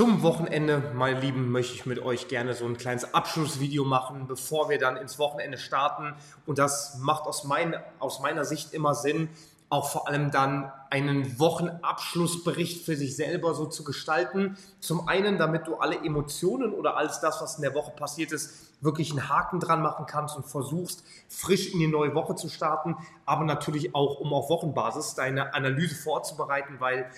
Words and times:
Zum 0.00 0.22
Wochenende, 0.22 0.82
meine 0.94 1.20
Lieben, 1.20 1.52
möchte 1.52 1.74
ich 1.74 1.84
mit 1.84 1.98
euch 1.98 2.26
gerne 2.28 2.54
so 2.54 2.64
ein 2.64 2.78
kleines 2.78 3.12
Abschlussvideo 3.12 3.84
machen, 3.84 4.26
bevor 4.26 4.70
wir 4.70 4.78
dann 4.78 4.96
ins 4.96 5.18
Wochenende 5.18 5.58
starten. 5.58 6.14
Und 6.46 6.58
das 6.58 6.96
macht 7.00 7.26
aus, 7.26 7.44
mein, 7.44 7.76
aus 7.98 8.20
meiner 8.20 8.46
Sicht 8.46 8.72
immer 8.72 8.94
Sinn, 8.94 9.28
auch 9.68 9.90
vor 9.90 10.08
allem 10.08 10.30
dann 10.30 10.72
einen 10.88 11.38
Wochenabschlussbericht 11.38 12.82
für 12.82 12.96
sich 12.96 13.14
selber 13.14 13.52
so 13.52 13.66
zu 13.66 13.84
gestalten. 13.84 14.56
Zum 14.80 15.06
einen, 15.06 15.36
damit 15.36 15.66
du 15.66 15.76
alle 15.76 15.96
Emotionen 15.96 16.72
oder 16.72 16.96
alles 16.96 17.20
das, 17.20 17.42
was 17.42 17.56
in 17.56 17.62
der 17.62 17.74
Woche 17.74 17.90
passiert 17.90 18.32
ist, 18.32 18.70
wirklich 18.80 19.10
einen 19.10 19.28
Haken 19.28 19.60
dran 19.60 19.82
machen 19.82 20.06
kannst 20.06 20.34
und 20.34 20.46
versuchst, 20.46 21.04
frisch 21.28 21.74
in 21.74 21.78
die 21.78 21.86
neue 21.86 22.14
Woche 22.14 22.34
zu 22.36 22.48
starten, 22.48 22.96
aber 23.26 23.44
natürlich 23.44 23.94
auch, 23.94 24.18
um 24.18 24.32
auf 24.32 24.48
Wochenbasis 24.48 25.14
deine 25.14 25.52
Analyse 25.52 25.94
vorzubereiten, 25.94 26.76
weil 26.78 27.10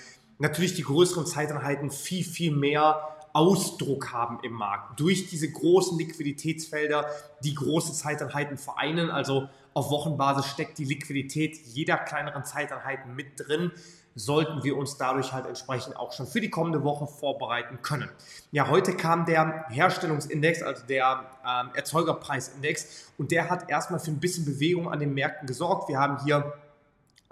natürlich 0.42 0.74
die 0.74 0.82
größeren 0.82 1.24
Zeiteinheiten 1.24 1.90
viel, 1.90 2.24
viel 2.24 2.54
mehr 2.54 3.08
Ausdruck 3.32 4.12
haben 4.12 4.40
im 4.42 4.52
Markt. 4.52 5.00
Durch 5.00 5.28
diese 5.28 5.50
großen 5.50 5.96
Liquiditätsfelder, 5.96 7.06
die 7.42 7.54
große 7.54 7.94
Zeiteinheiten 7.94 8.58
vereinen. 8.58 9.10
Also 9.10 9.48
auf 9.72 9.90
Wochenbasis 9.90 10.46
steckt 10.46 10.76
die 10.78 10.84
Liquidität 10.84 11.56
jeder 11.64 11.96
kleineren 11.96 12.44
Zeiteinheiten 12.44 13.14
mit 13.14 13.28
drin 13.38 13.70
sollten 14.14 14.62
wir 14.62 14.76
uns 14.76 14.96
dadurch 14.96 15.32
halt 15.32 15.46
entsprechend 15.46 15.96
auch 15.96 16.12
schon 16.12 16.26
für 16.26 16.40
die 16.40 16.50
kommende 16.50 16.84
Woche 16.84 17.06
vorbereiten 17.06 17.80
können. 17.82 18.10
Ja, 18.50 18.68
heute 18.68 18.94
kam 18.94 19.24
der 19.24 19.64
Herstellungsindex, 19.70 20.62
also 20.62 20.84
der 20.86 21.24
ähm, 21.46 21.70
Erzeugerpreisindex, 21.74 23.12
und 23.16 23.30
der 23.30 23.48
hat 23.48 23.70
erstmal 23.70 24.00
für 24.00 24.10
ein 24.10 24.20
bisschen 24.20 24.44
Bewegung 24.44 24.90
an 24.92 25.00
den 25.00 25.14
Märkten 25.14 25.46
gesorgt. 25.46 25.88
Wir 25.88 25.98
haben 25.98 26.22
hier 26.24 26.52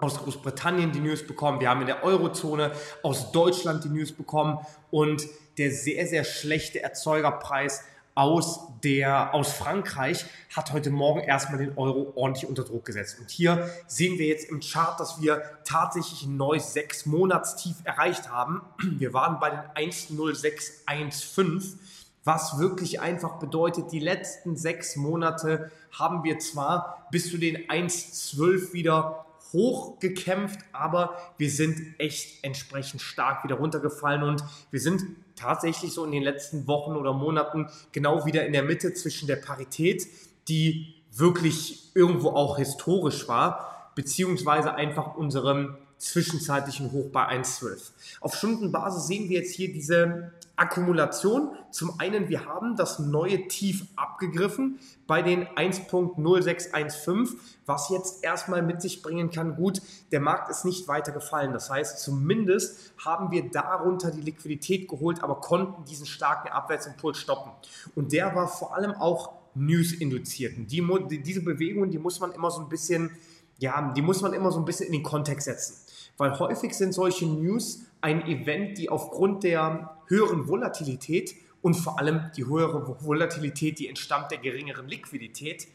aus 0.01 0.17
Großbritannien 0.17 0.91
die 0.91 0.99
News 0.99 1.25
bekommen, 1.25 1.59
wir 1.61 1.69
haben 1.69 1.81
in 1.81 1.87
der 1.87 2.03
Eurozone 2.03 2.71
aus 3.03 3.31
Deutschland 3.31 3.83
die 3.83 3.89
News 3.89 4.11
bekommen 4.11 4.59
und 4.89 5.27
der 5.57 5.71
sehr, 5.71 6.07
sehr 6.07 6.23
schlechte 6.23 6.81
Erzeugerpreis 6.81 7.83
aus, 8.15 8.59
der, 8.83 9.33
aus 9.33 9.53
Frankreich 9.53 10.25
hat 10.53 10.73
heute 10.73 10.89
Morgen 10.89 11.21
erstmal 11.21 11.59
den 11.59 11.77
Euro 11.77 12.11
ordentlich 12.15 12.49
unter 12.49 12.63
Druck 12.63 12.83
gesetzt. 12.85 13.19
Und 13.19 13.29
hier 13.29 13.69
sehen 13.87 14.19
wir 14.19 14.27
jetzt 14.27 14.49
im 14.49 14.59
Chart, 14.59 14.99
dass 14.99 15.21
wir 15.21 15.41
tatsächlich 15.63 16.23
ein 16.23 16.35
neues 16.35 16.75
6-Monats-Tief 16.75 17.77
erreicht 17.83 18.29
haben. 18.29 18.61
Wir 18.97 19.13
waren 19.13 19.39
bei 19.39 19.49
den 19.51 19.61
1,0615, 19.91 21.77
was 22.23 22.59
wirklich 22.59 22.99
einfach 22.99 23.39
bedeutet, 23.39 23.91
die 23.91 23.99
letzten 23.99 24.57
sechs 24.57 24.95
Monate 24.95 25.71
haben 25.91 26.23
wir 26.23 26.37
zwar 26.39 27.07
bis 27.11 27.31
zu 27.31 27.37
den 27.37 27.69
1,12 27.69 28.73
wieder 28.73 29.25
hochgekämpft, 29.53 30.59
aber 30.71 31.17
wir 31.37 31.49
sind 31.49 31.79
echt 31.99 32.43
entsprechend 32.43 33.01
stark 33.01 33.43
wieder 33.43 33.55
runtergefallen 33.55 34.23
und 34.23 34.43
wir 34.71 34.79
sind 34.79 35.03
tatsächlich 35.35 35.93
so 35.93 36.05
in 36.05 36.11
den 36.11 36.23
letzten 36.23 36.67
Wochen 36.67 36.95
oder 36.95 37.13
Monaten 37.13 37.67
genau 37.91 38.25
wieder 38.25 38.45
in 38.45 38.53
der 38.53 38.63
Mitte 38.63 38.93
zwischen 38.93 39.27
der 39.27 39.37
Parität, 39.37 40.07
die 40.47 40.93
wirklich 41.11 41.95
irgendwo 41.95 42.29
auch 42.29 42.57
historisch 42.57 43.27
war, 43.27 43.91
beziehungsweise 43.95 44.75
einfach 44.75 45.15
unserem 45.15 45.77
zwischenzeitlichen 46.01 46.91
Hoch 46.91 47.09
bei 47.11 47.27
1,12. 47.29 47.91
Auf 48.19 48.35
Stundenbasis 48.35 49.05
sehen 49.07 49.29
wir 49.29 49.39
jetzt 49.39 49.53
hier 49.53 49.71
diese 49.71 50.31
Akkumulation. 50.55 51.51
Zum 51.69 51.99
einen, 51.99 52.27
wir 52.27 52.45
haben 52.45 52.75
das 52.75 52.97
neue 52.99 53.47
Tief 53.47 53.85
abgegriffen 53.95 54.79
bei 55.05 55.21
den 55.21 55.45
1.0615, 55.47 57.35
was 57.65 57.89
jetzt 57.89 58.23
erstmal 58.23 58.63
mit 58.63 58.81
sich 58.81 59.03
bringen 59.03 59.29
kann, 59.29 59.55
gut, 59.55 59.81
der 60.11 60.19
Markt 60.19 60.49
ist 60.49 60.65
nicht 60.65 60.87
weiter 60.87 61.11
gefallen. 61.11 61.53
Das 61.53 61.69
heißt, 61.69 61.99
zumindest 61.99 62.93
haben 62.97 63.31
wir 63.31 63.49
darunter 63.49 64.09
die 64.11 64.21
Liquidität 64.21 64.87
geholt, 64.87 65.21
aber 65.23 65.35
konnten 65.35 65.85
diesen 65.85 66.07
starken 66.07 66.49
Abwärtsimpuls 66.49 67.17
stoppen. 67.17 67.51
Und 67.95 68.11
der 68.11 68.33
war 68.35 68.47
vor 68.47 68.75
allem 68.75 68.93
auch 68.93 69.33
News-induziert. 69.53 70.53
Die, 70.57 71.21
diese 71.21 71.41
Bewegungen, 71.41 71.91
die 71.91 71.99
muss 71.99 72.19
man 72.19 72.31
immer 72.31 72.49
so 72.51 72.61
ein 72.61 72.69
bisschen, 72.69 73.11
ja, 73.61 73.93
die 73.95 74.01
muss 74.01 74.21
man 74.21 74.33
immer 74.33 74.51
so 74.51 74.57
ein 74.57 74.65
bisschen 74.65 74.87
in 74.87 74.93
den 74.93 75.03
Kontext 75.03 75.45
setzen. 75.45 75.75
Weil 76.17 76.37
häufig 76.39 76.73
sind 76.73 76.93
solche 76.93 77.27
News 77.27 77.85
ein 78.01 78.25
Event, 78.25 78.79
die 78.79 78.89
aufgrund 78.89 79.43
der 79.43 79.97
höheren 80.07 80.47
Volatilität 80.47 81.35
und 81.61 81.75
vor 81.75 81.99
allem 81.99 82.31
die 82.35 82.45
höhere 82.45 82.97
Volatilität, 83.05 83.77
die 83.77 83.87
entstammt 83.87 84.31
der 84.31 84.39
geringeren 84.39 84.87
Liquidität, 84.87 85.67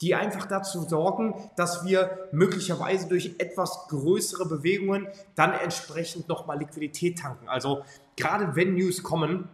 die 0.00 0.14
einfach 0.14 0.46
dazu 0.46 0.84
sorgen, 0.88 1.34
dass 1.54 1.84
wir 1.84 2.28
möglicherweise 2.32 3.08
durch 3.08 3.34
etwas 3.36 3.88
größere 3.88 4.48
Bewegungen 4.48 5.06
dann 5.34 5.52
entsprechend 5.52 6.28
nochmal 6.28 6.58
Liquidität 6.58 7.18
tanken. 7.18 7.48
Also 7.48 7.84
gerade 8.16 8.56
wenn 8.56 8.74
News 8.74 9.02
kommen, 9.02 9.50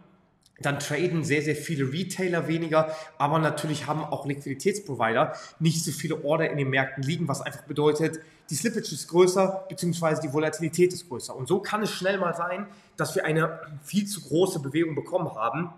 dann 0.65 0.79
traden 0.79 1.23
sehr, 1.23 1.41
sehr 1.41 1.55
viele 1.55 1.91
Retailer 1.91 2.47
weniger, 2.47 2.95
aber 3.17 3.39
natürlich 3.39 3.87
haben 3.87 4.03
auch 4.03 4.25
Liquiditätsprovider 4.25 5.33
nicht 5.59 5.83
so 5.83 5.91
viele 5.91 6.23
Order 6.23 6.49
in 6.49 6.57
den 6.57 6.69
Märkten 6.69 7.03
liegen, 7.03 7.27
was 7.27 7.41
einfach 7.41 7.63
bedeutet, 7.63 8.19
die 8.49 8.55
Slippage 8.55 8.91
ist 8.91 9.07
größer, 9.07 9.65
beziehungsweise 9.69 10.21
die 10.21 10.33
Volatilität 10.33 10.91
ist 10.91 11.07
größer. 11.07 11.35
Und 11.35 11.47
so 11.47 11.59
kann 11.59 11.83
es 11.83 11.91
schnell 11.91 12.17
mal 12.17 12.35
sein, 12.35 12.67
dass 12.97 13.15
wir 13.15 13.25
eine 13.25 13.59
viel 13.83 14.05
zu 14.05 14.21
große 14.21 14.59
Bewegung 14.59 14.93
bekommen 14.93 15.33
haben, 15.35 15.69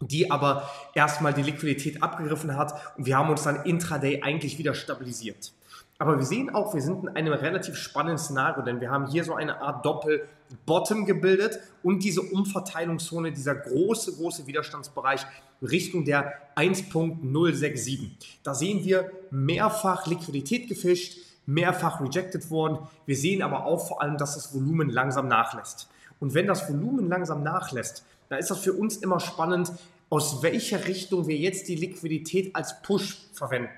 die 0.00 0.30
aber 0.30 0.70
erstmal 0.94 1.34
die 1.34 1.42
Liquidität 1.42 2.02
abgegriffen 2.02 2.56
hat 2.56 2.74
und 2.96 3.06
wir 3.06 3.16
haben 3.16 3.30
uns 3.30 3.42
dann 3.42 3.64
intraday 3.64 4.22
eigentlich 4.22 4.58
wieder 4.58 4.74
stabilisiert. 4.74 5.52
Aber 6.00 6.16
wir 6.16 6.24
sehen 6.24 6.48
auch, 6.48 6.72
wir 6.72 6.80
sind 6.80 7.02
in 7.02 7.08
einem 7.10 7.34
relativ 7.34 7.76
spannenden 7.76 8.16
Szenario, 8.16 8.62
denn 8.62 8.80
wir 8.80 8.90
haben 8.90 9.06
hier 9.06 9.22
so 9.22 9.34
eine 9.34 9.60
Art 9.60 9.84
Doppel-Bottom 9.84 11.04
gebildet 11.04 11.60
und 11.82 12.02
diese 12.02 12.22
Umverteilungszone, 12.22 13.32
dieser 13.32 13.54
große, 13.54 14.16
große 14.16 14.46
Widerstandsbereich 14.46 15.26
Richtung 15.60 16.06
der 16.06 16.32
1.067. 16.56 18.12
Da 18.42 18.54
sehen 18.54 18.82
wir 18.82 19.10
mehrfach 19.30 20.06
Liquidität 20.06 20.68
gefischt, 20.68 21.18
mehrfach 21.44 22.00
rejected 22.00 22.50
worden. 22.50 22.78
Wir 23.04 23.16
sehen 23.16 23.42
aber 23.42 23.66
auch 23.66 23.86
vor 23.86 24.00
allem, 24.00 24.16
dass 24.16 24.36
das 24.36 24.54
Volumen 24.54 24.88
langsam 24.88 25.28
nachlässt. 25.28 25.90
Und 26.18 26.32
wenn 26.32 26.46
das 26.46 26.66
Volumen 26.66 27.10
langsam 27.10 27.42
nachlässt, 27.42 28.06
dann 28.30 28.38
ist 28.38 28.50
das 28.50 28.60
für 28.60 28.72
uns 28.72 28.96
immer 28.96 29.20
spannend, 29.20 29.70
aus 30.08 30.42
welcher 30.42 30.86
Richtung 30.86 31.26
wir 31.26 31.36
jetzt 31.36 31.68
die 31.68 31.76
Liquidität 31.76 32.56
als 32.56 32.80
Push 32.80 33.18
verwenden. 33.34 33.68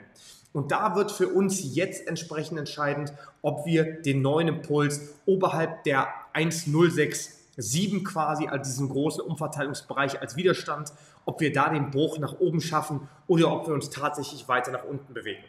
Und 0.53 0.71
da 0.71 0.95
wird 0.95 1.11
für 1.11 1.29
uns 1.29 1.75
jetzt 1.75 2.07
entsprechend 2.07 2.59
entscheidend, 2.59 3.13
ob 3.41 3.65
wir 3.65 4.03
den 4.03 4.23
neuen 4.23 4.49
Impuls 4.49 5.01
oberhalb 5.25 5.85
der 5.85 6.09
1,067 6.35 8.05
quasi, 8.05 8.49
also 8.49 8.71
diesen 8.71 8.89
großen 8.89 9.23
Umverteilungsbereich 9.23 10.21
als 10.21 10.37
Widerstand, 10.37 10.93
ob 11.25 11.41
wir 11.41 11.53
da 11.53 11.69
den 11.69 11.91
Bruch 11.91 12.19
nach 12.19 12.39
oben 12.41 12.61
schaffen 12.61 13.09
oder 13.27 13.53
ob 13.53 13.67
wir 13.67 13.75
uns 13.75 13.91
tatsächlich 13.91 14.49
weiter 14.49 14.73
nach 14.73 14.85
unten 14.85 15.15
bewegen. 15.15 15.45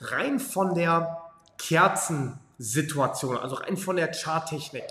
Rein 0.00 0.38
von 0.38 0.74
der 0.74 1.22
Kerzensituation, 1.58 3.38
also 3.38 3.56
rein 3.56 3.76
von 3.76 3.96
der 3.96 4.12
Charttechnik, 4.12 4.84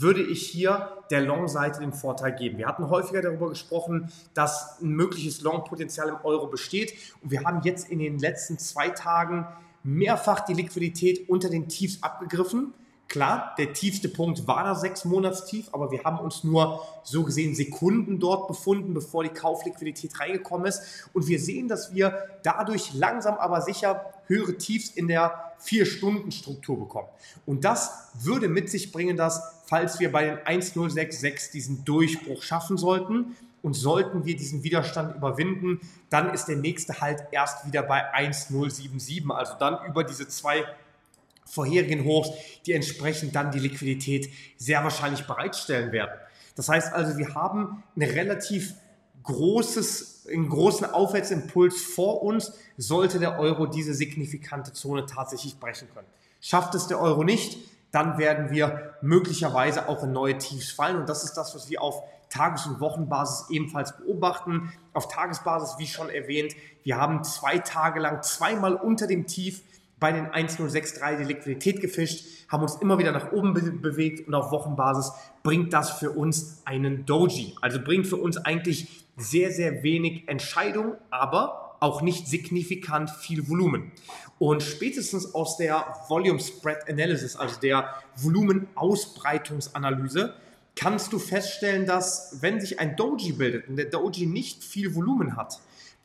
würde 0.00 0.22
ich 0.22 0.46
hier 0.46 0.96
der 1.10 1.22
Long-Seite 1.22 1.80
den 1.80 1.92
Vorteil 1.92 2.34
geben. 2.34 2.58
Wir 2.58 2.66
hatten 2.66 2.88
häufiger 2.88 3.22
darüber 3.22 3.48
gesprochen, 3.48 4.12
dass 4.34 4.80
ein 4.80 4.90
mögliches 4.90 5.40
Long-Potenzial 5.40 6.08
im 6.08 6.16
Euro 6.22 6.46
besteht. 6.46 6.94
Und 7.22 7.30
wir 7.30 7.42
haben 7.44 7.62
jetzt 7.62 7.88
in 7.88 7.98
den 7.98 8.18
letzten 8.18 8.58
zwei 8.58 8.90
Tagen 8.90 9.46
mehrfach 9.82 10.40
die 10.40 10.54
Liquidität 10.54 11.28
unter 11.28 11.50
den 11.50 11.68
Tiefs 11.68 12.02
abgegriffen. 12.02 12.74
Klar, 13.08 13.54
der 13.56 13.72
tiefste 13.72 14.10
Punkt 14.10 14.46
war 14.46 14.64
das 14.64 14.82
sechs 14.82 15.06
Monatstief, 15.06 15.70
aber 15.72 15.90
wir 15.90 16.04
haben 16.04 16.18
uns 16.18 16.44
nur 16.44 16.82
so 17.02 17.24
gesehen 17.24 17.54
Sekunden 17.54 18.20
dort 18.20 18.48
befunden, 18.48 18.92
bevor 18.92 19.22
die 19.22 19.30
Kaufliquidität 19.30 20.20
reingekommen 20.20 20.66
ist. 20.66 21.08
Und 21.14 21.26
wir 21.26 21.40
sehen, 21.40 21.68
dass 21.68 21.94
wir 21.94 22.18
dadurch 22.42 22.92
langsam 22.92 23.36
aber 23.38 23.62
sicher 23.62 24.12
höhere 24.26 24.58
Tiefs 24.58 24.90
in 24.90 25.08
der 25.08 25.47
Vier-Stunden-Struktur 25.60 26.78
bekommen. 26.78 27.08
Und 27.46 27.64
das 27.64 28.10
würde 28.20 28.48
mit 28.48 28.70
sich 28.70 28.92
bringen, 28.92 29.16
dass, 29.16 29.42
falls 29.66 30.00
wir 30.00 30.12
bei 30.12 30.24
den 30.24 30.38
1066 30.38 31.50
diesen 31.50 31.84
Durchbruch 31.84 32.42
schaffen 32.42 32.76
sollten, 32.76 33.36
und 33.62 33.74
sollten 33.74 34.24
wir 34.24 34.36
diesen 34.36 34.62
Widerstand 34.62 35.16
überwinden, 35.16 35.80
dann 36.10 36.32
ist 36.32 36.46
der 36.46 36.56
nächste 36.56 37.00
Halt 37.00 37.24
erst 37.32 37.66
wieder 37.66 37.82
bei 37.82 38.12
1077. 38.12 39.30
Also 39.30 39.54
dann 39.58 39.84
über 39.86 40.04
diese 40.04 40.28
zwei 40.28 40.64
vorherigen 41.44 42.04
Hochs, 42.04 42.30
die 42.66 42.72
entsprechend 42.72 43.34
dann 43.34 43.50
die 43.50 43.58
Liquidität 43.58 44.30
sehr 44.56 44.82
wahrscheinlich 44.84 45.26
bereitstellen 45.26 45.92
werden. 45.92 46.12
Das 46.54 46.68
heißt 46.68 46.92
also, 46.92 47.18
wir 47.18 47.34
haben 47.34 47.82
ein 47.96 48.02
relativ 48.02 48.74
großes, 49.28 50.26
einen 50.28 50.48
großen 50.48 50.90
Aufwärtsimpuls 50.90 51.82
vor 51.82 52.22
uns, 52.22 52.52
sollte 52.76 53.18
der 53.18 53.38
Euro 53.38 53.66
diese 53.66 53.94
signifikante 53.94 54.72
Zone 54.72 55.06
tatsächlich 55.06 55.60
brechen 55.60 55.88
können. 55.94 56.06
Schafft 56.40 56.74
es 56.74 56.86
der 56.86 57.00
Euro 57.00 57.24
nicht, 57.24 57.58
dann 57.92 58.18
werden 58.18 58.50
wir 58.50 58.94
möglicherweise 59.02 59.88
auch 59.88 60.02
in 60.02 60.12
neue 60.12 60.38
Tiefs 60.38 60.72
fallen. 60.72 60.96
Und 60.96 61.08
das 61.08 61.24
ist 61.24 61.34
das, 61.34 61.54
was 61.54 61.68
wir 61.68 61.82
auf 61.82 62.02
Tages- 62.30 62.66
und 62.66 62.80
Wochenbasis 62.80 63.50
ebenfalls 63.50 63.96
beobachten. 63.96 64.72
Auf 64.92 65.08
Tagesbasis, 65.08 65.78
wie 65.78 65.86
schon 65.86 66.08
erwähnt, 66.08 66.54
wir 66.82 66.96
haben 66.96 67.22
zwei 67.24 67.58
Tage 67.58 68.00
lang 68.00 68.22
zweimal 68.22 68.74
unter 68.74 69.06
dem 69.06 69.26
Tief 69.26 69.62
bei 70.00 70.12
den 70.12 70.26
1063 70.26 71.18
die 71.18 71.24
Liquidität 71.24 71.80
gefischt, 71.80 72.46
haben 72.48 72.62
uns 72.62 72.76
immer 72.76 72.98
wieder 72.98 73.10
nach 73.12 73.32
oben 73.32 73.54
be 73.54 73.72
bewegt 73.72 74.26
und 74.26 74.34
auf 74.34 74.52
Wochenbasis 74.52 75.12
bringt 75.42 75.72
das 75.72 75.90
für 75.90 76.10
uns 76.10 76.62
einen 76.64 77.04
Doji. 77.04 77.56
Also 77.60 77.80
bringt 77.80 78.06
für 78.06 78.16
uns 78.16 78.38
eigentlich 78.38 79.04
sehr, 79.16 79.50
sehr 79.50 79.82
wenig 79.82 80.28
Entscheidung, 80.28 80.94
aber 81.10 81.76
auch 81.80 82.02
nicht 82.02 82.28
signifikant 82.28 83.10
viel 83.10 83.48
Volumen. 83.48 83.90
Und 84.38 84.62
spätestens 84.62 85.34
aus 85.34 85.56
der 85.56 85.96
Volume 86.08 86.38
Spread 86.40 86.88
Analysis, 86.88 87.34
also 87.36 87.58
der 87.60 87.94
Volumenausbreitungsanalyse, 88.16 90.34
kannst 90.76 91.12
du 91.12 91.18
feststellen, 91.18 91.86
dass 91.86 92.38
wenn 92.40 92.60
sich 92.60 92.78
ein 92.78 92.94
Doji 92.96 93.32
bildet 93.32 93.66
und 93.68 93.74
der 93.76 93.86
Doji 93.86 94.26
nicht 94.26 94.62
viel 94.62 94.94
Volumen 94.94 95.34
hat, 95.36 95.58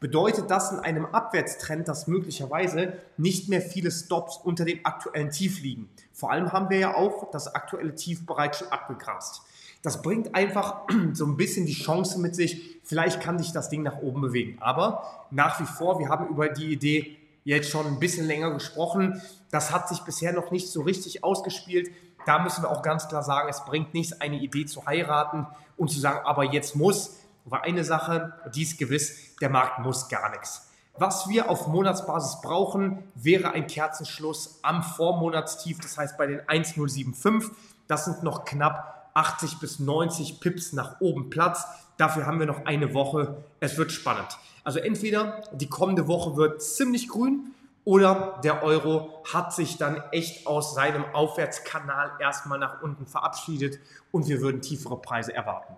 bedeutet 0.03 0.51
das 0.51 0.69
in 0.73 0.79
einem 0.79 1.05
Abwärtstrend, 1.05 1.87
dass 1.87 2.07
möglicherweise 2.07 2.97
nicht 3.15 3.47
mehr 3.47 3.61
viele 3.61 3.89
Stops 3.89 4.35
unter 4.35 4.65
dem 4.65 4.81
aktuellen 4.83 5.31
Tief 5.31 5.61
liegen. 5.61 5.89
Vor 6.11 6.29
allem 6.29 6.51
haben 6.51 6.69
wir 6.69 6.77
ja 6.77 6.93
auch 6.93 7.31
das 7.31 7.55
aktuelle 7.55 7.95
Tief 7.95 8.25
bereits 8.25 8.59
schon 8.59 8.67
abgegrast. 8.67 9.43
Das 9.81 10.01
bringt 10.01 10.35
einfach 10.35 10.81
so 11.13 11.25
ein 11.25 11.37
bisschen 11.37 11.65
die 11.65 11.73
Chance 11.73 12.19
mit 12.19 12.35
sich, 12.35 12.81
vielleicht 12.83 13.21
kann 13.21 13.39
sich 13.39 13.53
das 13.53 13.69
Ding 13.69 13.81
nach 13.81 13.99
oben 13.99 14.19
bewegen. 14.19 14.57
Aber 14.59 15.05
nach 15.31 15.61
wie 15.61 15.65
vor, 15.65 15.99
wir 15.99 16.09
haben 16.09 16.27
über 16.27 16.49
die 16.49 16.73
Idee 16.73 17.15
jetzt 17.45 17.69
schon 17.69 17.87
ein 17.87 17.99
bisschen 18.01 18.27
länger 18.27 18.51
gesprochen. 18.51 19.21
Das 19.51 19.71
hat 19.71 19.87
sich 19.87 20.01
bisher 20.01 20.33
noch 20.33 20.51
nicht 20.51 20.67
so 20.67 20.81
richtig 20.81 21.23
ausgespielt. 21.23 21.89
Da 22.25 22.43
müssen 22.43 22.61
wir 22.61 22.69
auch 22.69 22.81
ganz 22.81 23.07
klar 23.07 23.23
sagen, 23.23 23.47
es 23.47 23.63
bringt 23.63 23.93
nichts, 23.93 24.19
eine 24.19 24.35
Idee 24.35 24.65
zu 24.65 24.85
heiraten 24.85 25.47
und 25.77 25.91
zu 25.91 26.01
sagen, 26.01 26.25
aber 26.25 26.43
jetzt 26.43 26.75
muss. 26.75 27.19
Weil 27.45 27.61
eine 27.61 27.83
Sache, 27.83 28.33
die 28.53 28.63
ist 28.63 28.77
gewiss, 28.77 29.35
der 29.41 29.49
Markt 29.49 29.79
muss 29.79 30.07
gar 30.07 30.29
nichts. 30.31 30.69
Was 30.97 31.27
wir 31.27 31.49
auf 31.49 31.67
Monatsbasis 31.67 32.41
brauchen, 32.41 33.03
wäre 33.15 33.51
ein 33.51 33.65
Kerzenschluss 33.65 34.59
am 34.61 34.83
Vormonatstief, 34.83 35.79
das 35.79 35.97
heißt 35.97 36.17
bei 36.17 36.27
den 36.27 36.47
1075. 36.47 37.51
Das 37.87 38.05
sind 38.05 38.23
noch 38.23 38.45
knapp 38.45 39.09
80 39.15 39.59
bis 39.59 39.79
90 39.79 40.39
Pips 40.39 40.73
nach 40.73 41.01
oben 41.01 41.29
Platz. 41.29 41.65
Dafür 41.97 42.25
haben 42.25 42.39
wir 42.39 42.45
noch 42.45 42.65
eine 42.65 42.93
Woche. 42.93 43.43
Es 43.59 43.77
wird 43.77 43.91
spannend. 43.91 44.37
Also 44.63 44.79
entweder 44.79 45.41
die 45.51 45.67
kommende 45.67 46.07
Woche 46.07 46.37
wird 46.37 46.61
ziemlich 46.61 47.07
grün 47.07 47.53
oder 47.85 48.39
der 48.43 48.63
Euro 48.63 49.23
hat 49.31 49.53
sich 49.53 49.77
dann 49.77 50.01
echt 50.11 50.47
aus 50.47 50.73
seinem 50.73 51.05
Aufwärtskanal 51.13 52.11
erstmal 52.19 52.59
nach 52.59 52.81
unten 52.81 53.05
verabschiedet 53.05 53.79
und 54.11 54.27
wir 54.27 54.41
würden 54.41 54.61
tiefere 54.61 55.01
Preise 55.01 55.33
erwarten. 55.33 55.75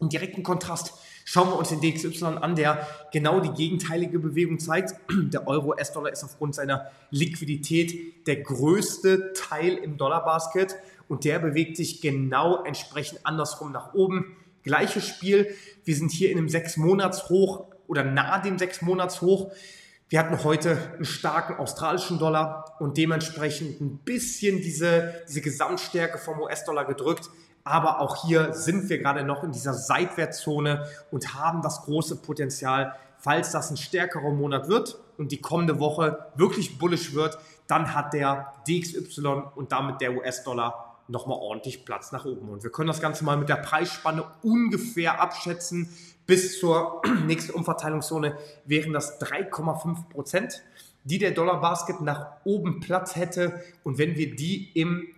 Im 0.00 0.08
direkten 0.08 0.42
Kontrast 0.42 0.92
schauen 1.24 1.48
wir 1.48 1.56
uns 1.56 1.70
den 1.70 1.80
DXY 1.80 2.24
an, 2.40 2.54
der 2.54 2.86
genau 3.12 3.40
die 3.40 3.50
gegenteilige 3.50 4.18
Bewegung 4.18 4.58
zeigt. 4.58 4.94
Der 5.10 5.46
Euro-US-Dollar 5.48 6.12
ist 6.12 6.22
aufgrund 6.22 6.54
seiner 6.54 6.90
Liquidität 7.10 8.26
der 8.26 8.36
größte 8.36 9.32
Teil 9.32 9.74
im 9.74 9.96
Dollar-Basket 9.96 10.76
und 11.08 11.24
der 11.24 11.38
bewegt 11.38 11.76
sich 11.76 12.00
genau 12.00 12.62
entsprechend 12.64 13.20
andersrum 13.24 13.72
nach 13.72 13.94
oben. 13.94 14.36
Gleiches 14.62 15.06
Spiel, 15.06 15.54
wir 15.84 15.94
sind 15.94 16.10
hier 16.10 16.30
in 16.30 16.38
einem 16.38 16.48
sechs 16.48 16.76
Monats 16.76 17.28
Hoch 17.28 17.66
oder 17.86 18.04
nahe 18.04 18.42
dem 18.42 18.58
sechs 18.58 18.82
Monats 18.82 19.20
Hoch. 19.20 19.52
Wir 20.08 20.20
hatten 20.20 20.44
heute 20.44 20.78
einen 20.94 21.04
starken 21.04 21.56
australischen 21.56 22.18
Dollar 22.18 22.76
und 22.78 22.96
dementsprechend 22.96 23.80
ein 23.80 23.98
bisschen 23.98 24.58
diese, 24.58 25.22
diese 25.28 25.40
Gesamtstärke 25.40 26.18
vom 26.18 26.40
US-Dollar 26.40 26.84
gedrückt. 26.84 27.30
Aber 27.66 28.00
auch 28.00 28.24
hier 28.24 28.54
sind 28.54 28.88
wir 28.88 28.98
gerade 28.98 29.24
noch 29.24 29.42
in 29.42 29.50
dieser 29.50 29.74
Seitwärtszone 29.74 30.86
und 31.10 31.34
haben 31.34 31.62
das 31.62 31.82
große 31.82 32.22
Potenzial, 32.22 32.94
falls 33.18 33.50
das 33.50 33.72
ein 33.72 33.76
stärkerer 33.76 34.30
Monat 34.30 34.68
wird 34.68 35.00
und 35.18 35.32
die 35.32 35.40
kommende 35.40 35.80
Woche 35.80 36.26
wirklich 36.36 36.78
bullish 36.78 37.12
wird, 37.12 37.38
dann 37.66 37.92
hat 37.92 38.12
der 38.12 38.52
DXY 38.68 39.42
und 39.56 39.72
damit 39.72 40.00
der 40.00 40.16
US-Dollar 40.16 41.00
nochmal 41.08 41.38
ordentlich 41.38 41.84
Platz 41.84 42.12
nach 42.12 42.24
oben. 42.24 42.50
Und 42.50 42.62
wir 42.62 42.70
können 42.70 42.86
das 42.86 43.00
Ganze 43.00 43.24
mal 43.24 43.36
mit 43.36 43.48
der 43.48 43.56
Preisspanne 43.56 44.24
ungefähr 44.42 45.20
abschätzen. 45.20 45.88
Bis 46.24 46.60
zur 46.60 47.02
nächsten 47.26 47.50
Umverteilungszone 47.50 48.36
wären 48.64 48.92
das 48.92 49.20
3,5 49.20 50.08
Prozent, 50.08 50.62
die 51.02 51.18
der 51.18 51.32
Dollar 51.32 51.60
Basket 51.60 52.00
nach 52.00 52.28
oben 52.44 52.78
Platz 52.78 53.16
hätte. 53.16 53.60
Und 53.82 53.98
wenn 53.98 54.14
wir 54.14 54.36
die 54.36 54.70
im 54.80 55.08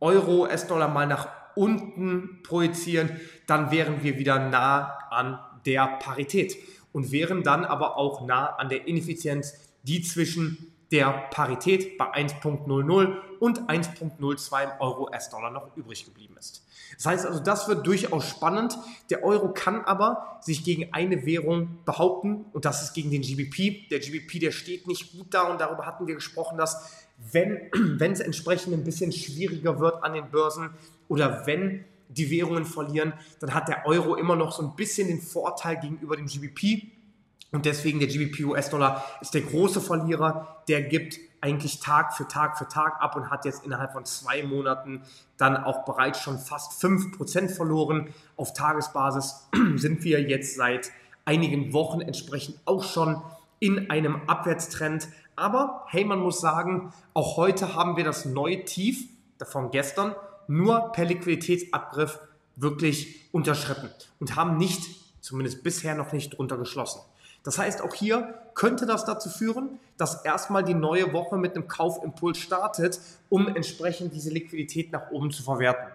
Euro, 0.00 0.44
US-Dollar 0.44 0.88
mal 0.88 1.06
nach 1.06 1.37
unten 1.58 2.40
projizieren, 2.42 3.10
dann 3.46 3.70
wären 3.70 4.02
wir 4.02 4.18
wieder 4.18 4.48
nah 4.48 4.98
an 5.10 5.38
der 5.66 5.98
Parität 5.98 6.56
und 6.92 7.12
wären 7.12 7.42
dann 7.42 7.64
aber 7.64 7.96
auch 7.96 8.26
nah 8.26 8.46
an 8.46 8.68
der 8.68 8.86
Ineffizienz, 8.86 9.54
die 9.82 10.02
zwischen 10.02 10.72
der 10.90 11.28
Parität 11.30 11.98
bei 11.98 12.06
1.00 12.14 13.16
und 13.40 13.60
1.02 13.68 14.64
im 14.64 14.70
Euro-US-Dollar 14.80 15.50
noch 15.50 15.76
übrig 15.76 16.04
geblieben 16.04 16.36
ist. 16.38 16.64
Das 16.96 17.06
heißt 17.06 17.26
also, 17.26 17.40
das 17.40 17.68
wird 17.68 17.86
durchaus 17.86 18.26
spannend. 18.26 18.76
Der 19.10 19.22
Euro 19.22 19.52
kann 19.52 19.82
aber 19.82 20.38
sich 20.40 20.64
gegen 20.64 20.92
eine 20.92 21.26
Währung 21.26 21.78
behaupten 21.84 22.46
und 22.52 22.64
das 22.64 22.82
ist 22.82 22.94
gegen 22.94 23.10
den 23.10 23.22
GBP. 23.22 23.88
Der 23.90 24.00
GBP, 24.00 24.40
der 24.40 24.50
steht 24.50 24.86
nicht 24.86 25.12
gut 25.12 25.26
da 25.30 25.42
und 25.42 25.60
darüber 25.60 25.84
hatten 25.84 26.06
wir 26.06 26.14
gesprochen, 26.14 26.56
dass 26.56 27.06
wenn, 27.32 27.70
wenn 27.72 28.12
es 28.12 28.20
entsprechend 28.20 28.72
ein 28.72 28.84
bisschen 28.84 29.12
schwieriger 29.12 29.78
wird 29.80 30.02
an 30.02 30.14
den 30.14 30.30
Börsen 30.30 30.70
oder 31.08 31.46
wenn 31.46 31.84
die 32.08 32.30
Währungen 32.30 32.64
verlieren, 32.64 33.12
dann 33.40 33.52
hat 33.52 33.68
der 33.68 33.86
Euro 33.86 34.14
immer 34.16 34.34
noch 34.34 34.52
so 34.52 34.62
ein 34.62 34.74
bisschen 34.74 35.08
den 35.08 35.20
Vorteil 35.20 35.78
gegenüber 35.78 36.16
dem 36.16 36.26
GBP 36.26 36.97
und 37.50 37.64
deswegen 37.64 37.98
der 37.98 38.08
GBP 38.08 38.44
US-Dollar 38.44 39.04
ist 39.20 39.32
der 39.32 39.40
große 39.40 39.80
Verlierer. 39.80 40.62
Der 40.68 40.82
gibt 40.82 41.18
eigentlich 41.40 41.80
Tag 41.80 42.14
für 42.14 42.28
Tag 42.28 42.58
für 42.58 42.68
Tag 42.68 43.00
ab 43.00 43.16
und 43.16 43.30
hat 43.30 43.44
jetzt 43.44 43.64
innerhalb 43.64 43.92
von 43.92 44.04
zwei 44.04 44.42
Monaten 44.42 45.02
dann 45.38 45.56
auch 45.56 45.84
bereits 45.84 46.20
schon 46.20 46.38
fast 46.38 46.82
5% 46.82 47.48
verloren. 47.48 48.12
Auf 48.36 48.52
Tagesbasis 48.52 49.48
sind 49.76 50.04
wir 50.04 50.20
jetzt 50.20 50.56
seit 50.56 50.90
einigen 51.24 51.72
Wochen 51.72 52.00
entsprechend 52.00 52.58
auch 52.66 52.84
schon 52.84 53.22
in 53.60 53.90
einem 53.90 54.20
Abwärtstrend. 54.26 55.08
Aber 55.34 55.86
hey, 55.88 56.04
man 56.04 56.18
muss 56.18 56.40
sagen, 56.40 56.92
auch 57.14 57.36
heute 57.36 57.74
haben 57.74 57.96
wir 57.96 58.04
das 58.04 58.24
neue 58.24 58.64
Tief 58.64 59.08
von 59.42 59.70
gestern 59.70 60.14
nur 60.48 60.92
per 60.92 61.04
Liquiditätsabgriff 61.04 62.18
wirklich 62.56 63.28
unterschritten 63.32 63.90
und 64.18 64.34
haben 64.36 64.56
nicht, 64.56 64.82
zumindest 65.20 65.62
bisher 65.62 65.94
noch 65.94 66.12
nicht 66.12 66.36
drunter 66.36 66.56
geschlossen. 66.56 67.00
Das 67.48 67.56
heißt, 67.56 67.80
auch 67.80 67.94
hier 67.94 68.34
könnte 68.52 68.84
das 68.84 69.06
dazu 69.06 69.30
führen, 69.30 69.80
dass 69.96 70.22
erstmal 70.22 70.62
die 70.62 70.74
neue 70.74 71.14
Woche 71.14 71.38
mit 71.38 71.56
einem 71.56 71.66
Kaufimpuls 71.66 72.36
startet, 72.36 73.00
um 73.30 73.48
entsprechend 73.48 74.12
diese 74.12 74.28
Liquidität 74.28 74.92
nach 74.92 75.10
oben 75.10 75.30
zu 75.30 75.42
verwerten. 75.42 75.86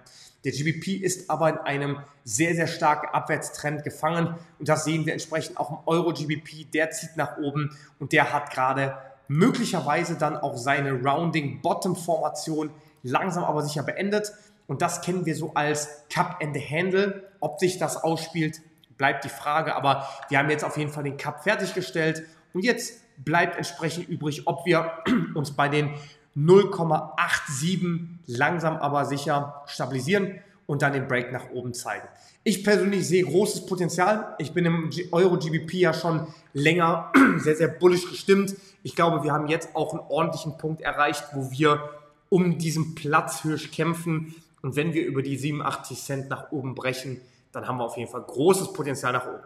Der 0.46 0.52
GBP 0.52 1.04
ist 1.04 1.30
aber 1.30 1.50
in 1.50 1.58
einem 1.60 2.00
sehr, 2.24 2.56
sehr 2.56 2.66
starken 2.66 3.14
Abwärtstrend 3.14 3.84
gefangen 3.84 4.34
und 4.58 4.68
das 4.68 4.84
sehen 4.84 5.06
wir 5.06 5.14
entsprechend 5.14 5.60
auch 5.60 5.70
im 5.70 5.78
Euro-GBP. 5.86 6.72
Der 6.74 6.90
zieht 6.90 7.18
nach 7.18 7.38
oben 7.38 7.78
und 8.00 8.14
der 8.14 8.34
hat 8.34 8.50
gerade 8.50 8.98
möglicherweise 9.28 10.16
dann 10.16 10.36
auch 10.36 10.58
seine 10.58 10.94
Rounding-Bottom-Formation 10.94 12.72
langsam 13.04 13.44
aber 13.44 13.62
sicher 13.62 13.84
beendet. 13.84 14.34
Und 14.66 14.82
das 14.82 15.02
kennen 15.02 15.28
wir 15.28 15.36
so 15.36 15.54
als 15.54 16.08
Cup 16.12 16.40
and 16.42 16.56
the 16.56 16.62
Handle. 16.68 17.30
Ob 17.40 17.60
sich 17.60 17.78
das 17.78 17.98
ausspielt, 17.98 18.60
bleibt 18.98 19.24
die 19.24 19.30
Frage, 19.30 19.76
aber 19.76 20.08
wir 20.30 20.40
haben 20.40 20.50
jetzt 20.50 20.64
auf 20.64 20.78
jeden 20.78 20.92
Fall 20.92 21.04
den 21.04 21.18
Cup 21.18 21.44
fertiggestellt 21.44 22.24
und 22.54 22.64
jetzt 22.64 23.02
bleibt 23.18 23.58
entsprechend 23.58 24.10
übrig, 24.10 24.44
ob 24.46 24.66
wir 24.66 24.92
uns 25.36 25.52
bei 25.52 25.70
den 25.70 25.94
0,87 26.36 28.08
langsam 28.28 28.78
aber 28.78 29.06
sicher 29.06 29.64
stabilisieren 29.68 30.40
und 30.66 30.82
dann 30.82 30.94
den 30.94 31.08
Break 31.08 31.32
nach 31.32 31.52
oben 31.52 31.74
zeigen. 31.74 32.08
Ich 32.44 32.64
persönlich 32.64 33.08
sehe 33.08 33.24
großes 33.24 33.66
Potenzial. 33.66 34.36
Ich 34.38 34.52
bin 34.52 34.66
im 34.66 34.90
Euro-GBP 35.12 35.74
ja 35.76 35.94
schon 35.94 36.28
länger 36.54 37.12
sehr, 37.38 37.56
sehr 37.56 37.68
bullisch 37.68 38.10
gestimmt. 38.10 38.56
Ich 38.82 38.96
glaube, 38.96 39.24
wir 39.24 39.32
haben 39.32 39.48
jetzt 39.48 39.76
auch 39.76 39.94
einen 39.94 40.02
ordentlichen 40.10 40.58
Punkt 40.58 40.82
erreicht, 40.82 41.24
wo 41.34 41.52
wir 41.52 41.90
um 42.30 42.58
diesen 42.58 42.96
Platzhirsch 42.96 43.72
kämpfen. 43.72 44.36
Und 44.62 44.76
wenn 44.76 44.94
wir 44.94 45.06
über 45.06 45.22
die 45.22 45.38
87 45.38 46.02
Cent 46.02 46.30
nach 46.30 46.52
oben 46.52 46.76
brechen, 46.76 47.22
dann 47.54 47.68
haben 47.68 47.78
wir 47.78 47.86
auf 47.86 47.98
jeden 47.98 48.12
Fall 48.12 48.24
großes 48.24 48.74
Potenzial 48.74 49.14
nach 49.14 49.26
oben. 49.26 49.44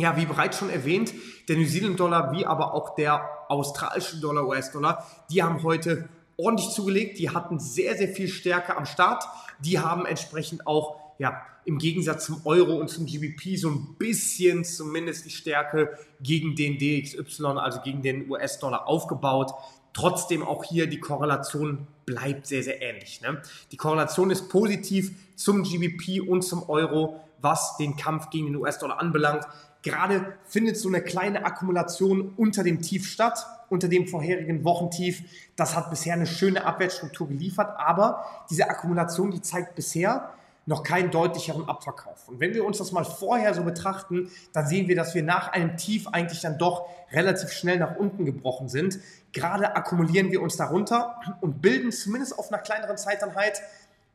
Ja, 0.00 0.16
wie 0.16 0.26
bereits 0.26 0.58
schon 0.58 0.70
erwähnt, 0.70 1.12
der 1.48 1.56
New 1.56 1.66
Zealand 1.66 1.98
Dollar 1.98 2.32
wie 2.32 2.46
aber 2.46 2.74
auch 2.74 2.94
der 2.94 3.28
australische 3.48 4.20
Dollar, 4.20 4.46
US-Dollar, 4.46 5.06
die 5.30 5.42
haben 5.42 5.62
heute 5.62 6.08
ordentlich 6.38 6.70
zugelegt. 6.70 7.18
Die 7.18 7.30
hatten 7.30 7.58
sehr, 7.58 7.96
sehr 7.96 8.08
viel 8.08 8.28
Stärke 8.28 8.76
am 8.76 8.86
Start. 8.86 9.24
Die 9.58 9.78
haben 9.78 10.06
entsprechend 10.06 10.66
auch, 10.66 10.96
ja, 11.18 11.42
im 11.64 11.78
Gegensatz 11.78 12.24
zum 12.24 12.40
Euro 12.46 12.76
und 12.76 12.88
zum 12.88 13.04
GBP 13.04 13.56
so 13.56 13.68
ein 13.68 13.96
bisschen 13.98 14.64
zumindest 14.64 15.26
die 15.26 15.30
Stärke 15.30 15.98
gegen 16.22 16.54
den 16.54 16.78
DXY, 16.78 17.58
also 17.58 17.80
gegen 17.82 18.00
den 18.00 18.30
US-Dollar 18.30 18.86
aufgebaut. 18.86 19.52
Trotzdem 19.92 20.42
auch 20.42 20.64
hier 20.64 20.86
die 20.86 21.00
Korrelation 21.00 21.86
bleibt 22.06 22.46
sehr, 22.46 22.62
sehr 22.62 22.80
ähnlich. 22.80 23.20
Ne? 23.20 23.42
Die 23.72 23.76
Korrelation 23.76 24.30
ist 24.30 24.48
positiv 24.48 25.12
zum 25.36 25.62
GBP 25.62 26.20
und 26.26 26.42
zum 26.42 26.68
Euro, 26.68 27.20
was 27.40 27.76
den 27.76 27.96
Kampf 27.96 28.30
gegen 28.30 28.46
den 28.46 28.56
US-Dollar 28.56 28.98
anbelangt. 28.98 29.46
Gerade 29.82 30.34
findet 30.44 30.76
so 30.76 30.88
eine 30.88 31.02
kleine 31.02 31.44
Akkumulation 31.44 32.32
unter 32.36 32.64
dem 32.64 32.82
Tief 32.82 33.08
statt, 33.08 33.46
unter 33.68 33.88
dem 33.88 34.08
vorherigen 34.08 34.64
Wochentief. 34.64 35.22
Das 35.54 35.76
hat 35.76 35.90
bisher 35.90 36.14
eine 36.14 36.26
schöne 36.26 36.64
Abwärtsstruktur 36.64 37.28
geliefert, 37.28 37.78
aber 37.78 38.24
diese 38.50 38.68
Akkumulation, 38.68 39.30
die 39.30 39.42
zeigt 39.42 39.76
bisher, 39.76 40.32
noch 40.68 40.82
keinen 40.82 41.10
deutlicheren 41.10 41.66
Abverkauf. 41.66 42.28
Und 42.28 42.40
wenn 42.40 42.52
wir 42.52 42.62
uns 42.62 42.76
das 42.76 42.92
mal 42.92 43.04
vorher 43.04 43.54
so 43.54 43.62
betrachten, 43.62 44.30
dann 44.52 44.66
sehen 44.66 44.86
wir, 44.86 44.96
dass 44.96 45.14
wir 45.14 45.22
nach 45.22 45.50
einem 45.52 45.78
Tief 45.78 46.06
eigentlich 46.08 46.42
dann 46.42 46.58
doch 46.58 46.86
relativ 47.10 47.50
schnell 47.52 47.78
nach 47.78 47.96
unten 47.96 48.26
gebrochen 48.26 48.68
sind. 48.68 48.98
Gerade 49.32 49.74
akkumulieren 49.74 50.30
wir 50.30 50.42
uns 50.42 50.58
darunter 50.58 51.18
und 51.40 51.62
bilden 51.62 51.90
zumindest 51.90 52.38
auf 52.38 52.52
einer 52.52 52.60
kleineren 52.60 52.98
Zeiteinheit 52.98 53.62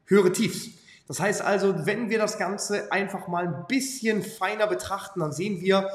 höhere 0.05 0.31
Tiefs. 0.31 0.69
Das 1.07 1.19
heißt 1.19 1.41
also, 1.41 1.87
wenn 1.87 2.11
wir 2.11 2.19
das 2.19 2.37
Ganze 2.37 2.91
einfach 2.91 3.27
mal 3.27 3.47
ein 3.47 3.65
bisschen 3.67 4.21
feiner 4.21 4.67
betrachten, 4.67 5.21
dann 5.21 5.31
sehen 5.31 5.59
wir, 5.59 5.89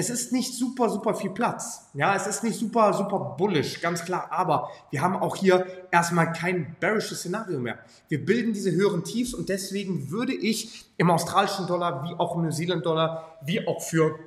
es 0.00 0.08
ist 0.08 0.32
nicht 0.32 0.54
super, 0.54 0.88
super 0.88 1.14
viel 1.14 1.28
Platz. 1.28 1.90
Ja, 1.92 2.16
es 2.16 2.26
ist 2.26 2.42
nicht 2.42 2.58
super, 2.58 2.94
super 2.94 3.36
bullish, 3.36 3.82
ganz 3.82 4.02
klar. 4.02 4.28
Aber 4.30 4.70
wir 4.90 5.02
haben 5.02 5.14
auch 5.14 5.36
hier 5.36 5.66
erstmal 5.90 6.32
kein 6.32 6.74
bearisches 6.80 7.18
Szenario 7.18 7.58
mehr. 7.58 7.78
Wir 8.08 8.24
bilden 8.24 8.54
diese 8.54 8.72
höheren 8.72 9.04
Tiefs 9.04 9.34
und 9.34 9.50
deswegen 9.50 10.10
würde 10.10 10.32
ich 10.32 10.86
im 10.96 11.10
australischen 11.10 11.66
Dollar, 11.66 12.02
wie 12.04 12.14
auch 12.18 12.34
im 12.34 12.42
New 12.42 12.50
Zealand 12.50 12.86
Dollar, 12.86 13.38
wie 13.44 13.66
auch 13.68 13.82
für 13.82 14.18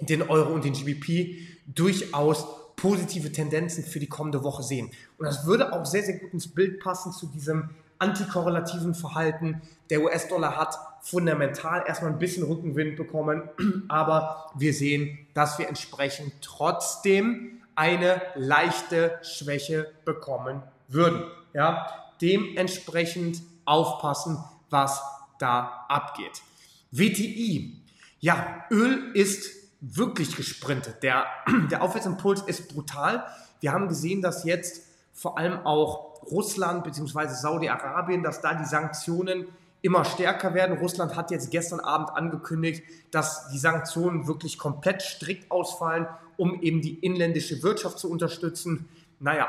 den 0.00 0.22
Euro 0.22 0.54
und 0.54 0.64
den 0.64 0.74
GBP 0.74 1.38
durchaus 1.66 2.46
positive 2.76 3.32
Tendenzen 3.32 3.82
für 3.82 3.98
die 3.98 4.06
kommende 4.06 4.44
Woche 4.44 4.62
sehen. 4.62 4.90
Und 5.18 5.26
das 5.26 5.44
würde 5.44 5.72
auch 5.72 5.84
sehr, 5.84 6.04
sehr 6.04 6.18
gut 6.18 6.32
ins 6.32 6.46
Bild 6.46 6.78
passen 6.78 7.10
zu 7.10 7.26
diesem 7.26 7.70
antikorrelativen 8.00 8.94
Verhalten. 8.94 9.62
Der 9.90 10.02
US-Dollar 10.02 10.56
hat 10.56 10.76
fundamental 11.02 11.84
erstmal 11.86 12.12
ein 12.12 12.18
bisschen 12.18 12.44
Rückenwind 12.44 12.96
bekommen, 12.96 13.48
aber 13.88 14.50
wir 14.54 14.74
sehen, 14.74 15.18
dass 15.34 15.58
wir 15.58 15.68
entsprechend 15.68 16.32
trotzdem 16.42 17.60
eine 17.74 18.20
leichte 18.34 19.18
Schwäche 19.22 19.90
bekommen 20.04 20.62
würden. 20.88 21.24
Ja, 21.54 21.86
dementsprechend 22.20 23.42
aufpassen, 23.64 24.42
was 24.68 25.02
da 25.38 25.86
abgeht. 25.88 26.42
WTI. 26.90 27.76
Ja, 28.20 28.64
Öl 28.70 29.12
ist 29.14 29.50
wirklich 29.80 30.36
gesprintet. 30.36 31.02
Der, 31.02 31.26
der 31.70 31.82
Aufwärtsimpuls 31.82 32.42
ist 32.42 32.74
brutal. 32.74 33.24
Wir 33.60 33.72
haben 33.72 33.88
gesehen, 33.88 34.22
dass 34.22 34.44
jetzt 34.44 34.86
vor 35.12 35.38
allem 35.38 35.66
auch 35.66 36.09
Russland 36.30 36.84
bzw. 36.84 37.28
Saudi-Arabien, 37.28 38.22
dass 38.22 38.40
da 38.40 38.54
die 38.54 38.64
Sanktionen 38.64 39.46
immer 39.82 40.04
stärker 40.04 40.54
werden. 40.54 40.78
Russland 40.78 41.16
hat 41.16 41.30
jetzt 41.30 41.50
gestern 41.50 41.80
Abend 41.80 42.10
angekündigt, 42.10 42.82
dass 43.10 43.48
die 43.48 43.58
Sanktionen 43.58 44.26
wirklich 44.26 44.58
komplett 44.58 45.02
strikt 45.02 45.50
ausfallen, 45.50 46.06
um 46.36 46.60
eben 46.62 46.80
die 46.82 46.94
inländische 46.94 47.62
Wirtschaft 47.62 47.98
zu 47.98 48.10
unterstützen. 48.10 48.88
Naja, 49.18 49.48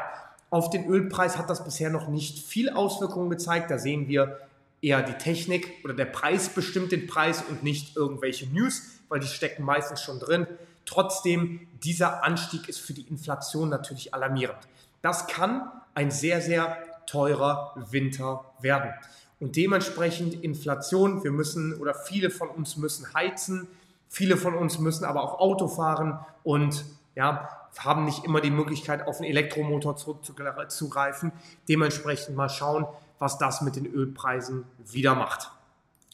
auf 0.50 0.70
den 0.70 0.86
Ölpreis 0.86 1.38
hat 1.38 1.50
das 1.50 1.64
bisher 1.64 1.90
noch 1.90 2.08
nicht 2.08 2.40
viel 2.40 2.70
Auswirkungen 2.70 3.30
gezeigt. 3.30 3.72
Da 3.72 3.78
sehen 3.78 4.08
wir 4.08 4.40
eher 4.82 5.02
die 5.02 5.14
Technik 5.14 5.72
oder 5.84 5.94
der 5.94 6.06
Preis 6.06 6.50
bestimmt 6.50 6.92
den 6.92 7.08
Preis 7.08 7.44
und 7.48 7.64
nicht 7.64 7.96
irgendwelche 7.96 8.48
News, 8.48 8.82
weil 9.10 9.20
die 9.20 9.28
stecken 9.28 9.64
meistens 9.64 10.02
schon 10.02 10.20
drin. 10.20 10.48
Trotzdem, 10.86 11.68
dieser 11.84 12.24
Anstieg 12.24 12.68
ist 12.68 12.80
für 12.80 12.94
die 12.94 13.04
Inflation 13.04 13.70
natürlich 13.70 14.14
alarmierend. 14.14 14.58
Das 15.02 15.28
kann 15.28 15.72
ein 15.94 16.12
sehr, 16.12 16.42
sehr 16.42 16.78
teurer 17.06 17.76
Winter 17.90 18.46
werden. 18.60 18.92
Und 19.40 19.56
dementsprechend 19.56 20.44
Inflation, 20.44 21.24
wir 21.24 21.32
müssen 21.32 21.74
oder 21.80 21.94
viele 21.96 22.30
von 22.30 22.50
uns 22.50 22.78
müssen 22.78 23.14
heizen, 23.14 23.68
viele 24.08 24.38
von 24.38 24.54
uns 24.54 24.80
müssen 24.80 25.04
aber 25.06 25.24
auch 25.24 25.40
Auto 25.40 25.68
fahren 25.68 26.20
und 26.44 26.86
ja, 27.16 27.50
haben 27.78 28.06
nicht 28.06 28.24
immer 28.26 28.42
die 28.42 28.52
Möglichkeit, 28.52 29.08
auf 29.08 29.18
einen 29.18 29.30
Elektromotor 29.30 29.96
zurückzugreifen. 29.96 31.32
Dementsprechend 31.68 32.36
mal 32.36 32.50
schauen, 32.50 32.86
was 33.20 33.38
das 33.38 33.62
mit 33.62 33.76
den 33.76 33.86
Ölpreisen 33.86 34.66
wieder 34.86 35.16
macht. 35.16 35.52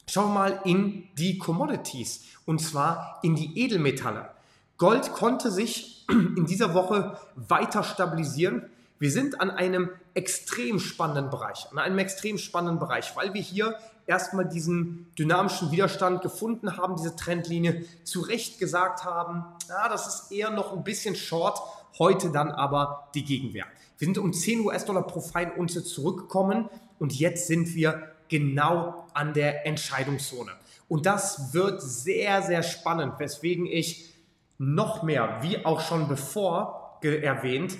Schauen 0.09 0.29
wir 0.29 0.33
mal 0.33 0.61
in 0.63 1.09
die 1.17 1.37
Commodities 1.37 2.25
und 2.45 2.59
zwar 2.59 3.19
in 3.23 3.35
die 3.35 3.59
Edelmetalle. 3.59 4.29
Gold 4.77 5.11
konnte 5.11 5.51
sich 5.51 6.05
in 6.09 6.45
dieser 6.45 6.73
Woche 6.73 7.17
weiter 7.35 7.83
stabilisieren. 7.83 8.69
Wir 8.99 9.11
sind 9.11 9.39
an 9.41 9.51
einem 9.51 9.89
extrem 10.13 10.79
spannenden 10.79 11.29
Bereich, 11.29 11.67
an 11.71 11.77
einem 11.77 11.99
extrem 11.99 12.37
spannenden 12.37 12.79
Bereich, 12.79 13.15
weil 13.15 13.33
wir 13.33 13.41
hier 13.41 13.77
erstmal 14.07 14.47
diesen 14.47 15.11
dynamischen 15.17 15.71
Widerstand 15.71 16.21
gefunden 16.21 16.77
haben, 16.77 16.95
diese 16.95 17.15
Trendlinie 17.15 17.85
zu 18.03 18.21
Recht 18.21 18.59
gesagt 18.59 19.03
haben, 19.03 19.45
ja, 19.69 19.89
das 19.89 20.07
ist 20.07 20.31
eher 20.31 20.49
noch 20.49 20.73
ein 20.73 20.83
bisschen 20.83 21.15
short, 21.15 21.59
heute 21.99 22.31
dann 22.31 22.51
aber 22.51 23.09
die 23.13 23.23
Gegenwehr. 23.23 23.65
Wir 23.99 24.05
sind 24.05 24.17
um 24.17 24.33
10 24.33 24.61
US-Dollar 24.61 25.05
pro 25.05 25.21
Feinunze 25.21 25.83
zurückgekommen 25.83 26.69
und 26.99 27.13
jetzt 27.13 27.47
sind 27.47 27.75
wir 27.75 28.11
genau 28.29 29.07
an 29.13 29.33
der 29.33 29.65
Entscheidungszone. 29.65 30.51
Und 30.87 31.05
das 31.05 31.53
wird 31.53 31.81
sehr, 31.81 32.41
sehr 32.41 32.63
spannend, 32.63 33.19
weswegen 33.19 33.65
ich 33.65 34.13
noch 34.57 35.03
mehr, 35.03 35.39
wie 35.41 35.65
auch 35.65 35.81
schon 35.81 36.07
bevor 36.07 36.99
erwähnt, 37.01 37.77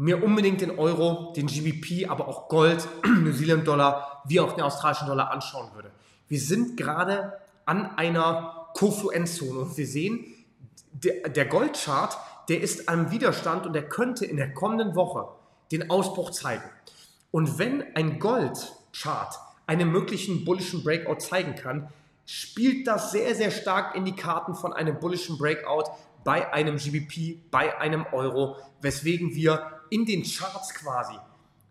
mir 0.00 0.24
unbedingt 0.24 0.62
den 0.62 0.78
Euro, 0.78 1.34
den 1.36 1.46
GBP, 1.46 2.08
aber 2.08 2.26
auch 2.26 2.48
Gold, 2.48 2.88
New 3.04 3.34
Zealand 3.34 3.68
Dollar, 3.68 4.22
wie 4.24 4.40
auch 4.40 4.54
den 4.54 4.64
australischen 4.64 5.06
Dollar 5.06 5.30
anschauen 5.30 5.74
würde. 5.74 5.90
Wir 6.26 6.40
sind 6.40 6.78
gerade 6.78 7.34
an 7.66 7.98
einer 7.98 8.68
Kofluenzzone 8.72 9.60
und 9.60 9.76
wir 9.76 9.86
sehen, 9.86 10.24
der, 10.92 11.28
der 11.28 11.44
Goldchart, 11.44 12.16
der 12.48 12.62
ist 12.62 12.88
am 12.88 13.10
Widerstand 13.10 13.66
und 13.66 13.74
der 13.74 13.90
könnte 13.90 14.24
in 14.24 14.38
der 14.38 14.54
kommenden 14.54 14.94
Woche 14.94 15.28
den 15.70 15.90
Ausbruch 15.90 16.30
zeigen. 16.30 16.64
Und 17.30 17.58
wenn 17.58 17.94
ein 17.94 18.18
Goldchart 18.20 19.38
einen 19.66 19.92
möglichen 19.92 20.46
bullischen 20.46 20.82
Breakout 20.82 21.20
zeigen 21.20 21.56
kann, 21.56 21.90
spielt 22.24 22.86
das 22.86 23.12
sehr, 23.12 23.34
sehr 23.34 23.50
stark 23.50 23.94
in 23.94 24.06
die 24.06 24.16
Karten 24.16 24.54
von 24.54 24.72
einem 24.72 24.98
bullischen 24.98 25.36
Breakout 25.36 25.90
bei 26.24 26.52
einem 26.52 26.76
GBP, 26.76 27.50
bei 27.50 27.78
einem 27.78 28.06
Euro, 28.12 28.56
weswegen 28.80 29.34
wir 29.34 29.80
in 29.90 30.06
den 30.06 30.22
Charts 30.22 30.74
quasi 30.74 31.14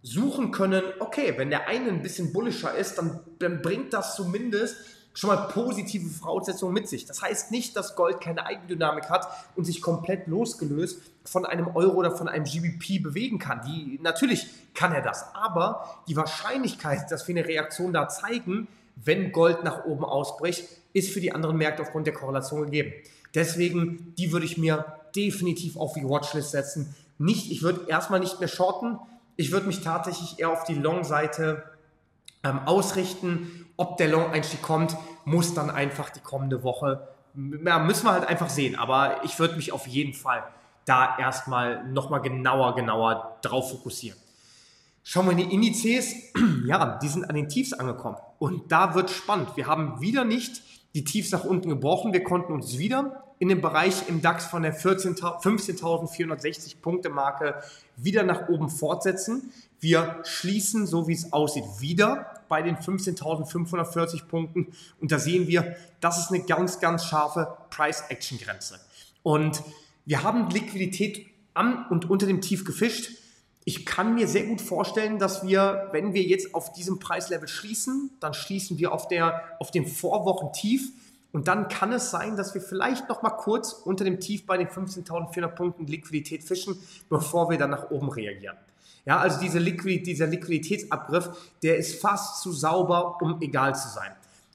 suchen 0.01 0.51
können, 0.51 0.84
okay, 1.00 1.34
wenn 1.38 1.50
der 1.50 1.68
eine 1.68 1.89
ein 1.89 2.01
bisschen 2.01 2.32
bullischer 2.32 2.74
ist, 2.74 2.98
dann, 2.98 3.20
dann 3.39 3.62
bringt 3.62 3.94
das 3.94 4.15
zumindest 4.15 4.77
schon 5.13 5.29
mal 5.29 5.48
positive 5.48 6.08
Voraussetzungen 6.10 6.74
mit 6.74 6.88
sich. 6.88 7.06
Das 7.06 7.22
heißt 7.22 7.51
nicht, 7.51 7.75
dass 7.75 7.96
Gold 7.96 8.22
keine 8.22 8.46
Eigendynamik 8.46 9.10
hat 9.10 9.27
und 9.56 9.65
sich 9.65 9.82
komplett 9.82 10.27
losgelöst 10.27 11.01
von 11.25 11.46
einem 11.46 11.68
Euro 11.75 11.96
oder 11.96 12.15
von 12.15 12.29
einem 12.29 12.46
GBP 12.46 13.03
bewegen 13.03 13.39
kann. 13.39 13.62
Die, 13.68 14.00
natürlich 14.01 14.48
kann 14.74 14.94
er 14.94 15.01
das, 15.01 15.36
aber 15.36 16.01
die 16.08 16.15
Wahrscheinlichkeit, 16.15 17.12
dass 17.12 17.27
wir 17.27 17.36
eine 17.36 17.48
Reaktion 17.48 17.91
da 17.91 18.08
zeigen, 18.08 18.68
wenn 19.03 19.32
Gold 19.32 19.63
nach 19.63 19.86
oben 19.86 20.06
ausbricht, 20.06 20.68
ist 20.94 21.12
für 21.12 21.22
die 21.22 21.32
anderen 21.32 21.58
Märkte 21.58 21.82
aufgrund 21.84 22.08
der 22.08 22.13
Korrelation 22.13 22.65
gegeben. 22.65 22.94
Deswegen, 23.36 24.13
die 24.18 24.32
würde 24.32 24.46
ich 24.46 24.58
mir 24.58 24.86
definitiv 25.15 25.77
auf 25.77 25.94
die 25.94 26.03
Watchlist 26.03 26.51
setzen 26.51 26.96
nicht, 27.20 27.51
ich 27.51 27.62
würde 27.62 27.86
erstmal 27.88 28.22
nicht 28.22 28.39
mehr 28.39 28.48
shorten. 28.48 28.98
Ich 29.36 29.51
würde 29.51 29.68
mich 29.68 29.82
tatsächlich 29.82 30.39
eher 30.39 30.50
auf 30.50 30.63
die 30.63 30.74
Long-Seite 30.74 31.63
ähm, 32.44 32.62
ausrichten. 32.65 33.68
Ob 33.75 33.98
der 33.98 34.08
Long-Einstieg 34.08 34.62
kommt, 34.62 34.98
muss 35.25 35.53
dann 35.53 35.70
einfach 35.70 36.10
die 36.10 36.22
kommende 36.22 36.63
Woche, 36.63 37.08
ja, 37.36 37.79
müssen 37.79 38.06
wir 38.06 38.13
halt 38.13 38.27
einfach 38.27 38.50
sehen. 38.50 38.77
Aber 38.77 39.24
ich 39.25 39.38
würde 39.38 39.58
mich 39.58 39.74
auf 39.74 39.86
jeden 39.86 40.13
Fall 40.13 40.44
da 40.86 41.18
erstmal 41.20 41.86
nochmal 41.89 42.22
genauer, 42.22 42.74
genauer 42.75 43.38
drauf 43.41 43.70
fokussieren. 43.70 44.18
Schauen 45.03 45.25
wir 45.25 45.32
in 45.34 45.38
die 45.38 45.53
Indizes. 45.53 46.15
Ja, 46.65 47.00
die 47.01 47.08
sind 47.08 47.27
an 47.27 47.36
den 47.36 47.50
Tiefs 47.50 47.74
angekommen. 47.74 48.18
Und 48.39 48.72
da 48.72 48.96
wird 48.96 49.12
spannend. 49.12 49.55
Wir 49.55 49.67
haben 49.67 50.01
wieder 50.01 50.25
nicht 50.25 50.63
die 50.96 51.03
Tiefs 51.03 51.31
nach 51.31 51.43
unten 51.43 51.69
gebrochen. 51.69 52.13
Wir 52.13 52.24
konnten 52.24 52.53
uns 52.53 52.79
wieder 52.79 53.25
in 53.38 53.50
dem 53.50 53.62
Bereich 53.62 54.08
im 54.08 54.22
DAX 54.22 54.46
von 54.46 54.63
der 54.63 54.77
15.460 54.77 56.77
Punkte 56.81 57.10
Marke 57.10 57.62
wieder 57.96 58.24
nach 58.24 58.50
oben 58.50 58.69
fortsetzen. 58.69 59.51
Wir 59.79 60.19
schließen, 60.24 60.88
so 60.88 61.08
wie 61.08 61.13
es 61.13 61.31
aussieht, 61.31 61.63
wieder 61.79 62.39
bei 62.50 62.62
den 62.62 62.75
15.540 62.75 64.25
Punkten. 64.25 64.67
Und 65.00 65.12
da 65.12 65.19
sehen 65.19 65.48
wir, 65.48 65.77
das 66.01 66.17
ist 66.17 66.31
eine 66.31 66.43
ganz, 66.43 66.79
ganz 66.79 67.05
scharfe 67.05 67.55
Price-Action-Grenze. 67.69 68.79
Und 69.24 69.63
wir 70.05 70.24
haben 70.24 70.50
Liquidität 70.50 71.27
am 71.53 71.86
und 71.89 72.10
unter 72.10 72.25
dem 72.25 72.41
Tief 72.41 72.65
gefischt. 72.65 73.12
Ich 73.69 73.85
kann 73.85 74.15
mir 74.15 74.27
sehr 74.27 74.47
gut 74.47 74.61
vorstellen, 74.61 75.19
dass 75.19 75.45
wir, 75.45 75.89
wenn 75.91 76.15
wir 76.15 76.23
jetzt 76.23 76.55
auf 76.55 76.73
diesem 76.73 76.97
Preislevel 76.97 77.47
schließen, 77.47 78.09
dann 78.19 78.33
schließen 78.33 78.79
wir 78.79 78.91
auf, 78.91 79.07
der, 79.07 79.43
auf 79.59 79.69
dem 79.69 79.85
Vorwochentief 79.85 80.91
Und 81.31 81.47
dann 81.47 81.67
kann 81.67 81.93
es 81.93 82.09
sein, 82.09 82.35
dass 82.35 82.55
wir 82.55 82.61
vielleicht 82.61 83.07
noch 83.09 83.21
mal 83.21 83.29
kurz 83.29 83.73
unter 83.73 84.05
dem 84.05 84.19
Tief 84.19 84.47
bei 84.47 84.57
den 84.57 84.69
15.400 84.69 85.49
Punkten 85.49 85.85
Liquidität 85.85 86.43
fischen, 86.43 86.79
bevor 87.09 87.51
wir 87.51 87.59
dann 87.59 87.69
nach 87.69 87.91
oben 87.91 88.09
reagieren. 88.09 88.57
Ja, 89.05 89.19
also 89.19 89.39
diese 89.39 89.59
Liquid, 89.59 90.01
dieser 90.01 90.25
Liquiditätsabriff, 90.25 91.29
der 91.61 91.77
ist 91.77 92.01
fast 92.01 92.41
zu 92.41 92.51
sauber, 92.51 93.21
um 93.21 93.39
egal 93.39 93.75
zu 93.75 93.88
sein. 93.89 94.11